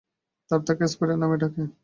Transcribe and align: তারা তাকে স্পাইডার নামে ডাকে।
তারা 0.51 0.63
তাকে 0.67 0.83
স্পাইডার 0.91 1.17
নামে 1.21 1.37
ডাকে। 1.41 1.63